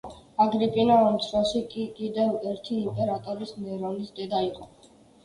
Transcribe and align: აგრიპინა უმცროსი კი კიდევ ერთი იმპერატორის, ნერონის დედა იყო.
აგრიპინა 0.43 0.93
უმცროსი 1.09 1.61
კი 1.73 1.83
კიდევ 1.99 2.31
ერთი 2.53 2.79
იმპერატორის, 2.87 3.53
ნერონის 3.67 4.09
დედა 4.21 4.41
იყო. 4.49 4.67